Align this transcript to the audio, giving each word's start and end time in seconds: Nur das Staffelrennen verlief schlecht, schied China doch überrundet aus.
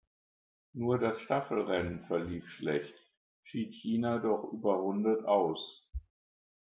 Nur 0.73 0.97
das 0.97 1.19
Staffelrennen 1.21 1.99
verlief 2.05 2.49
schlecht, 2.49 2.95
schied 3.43 3.71
China 3.75 4.17
doch 4.17 4.51
überrundet 4.51 5.25
aus. 5.25 5.87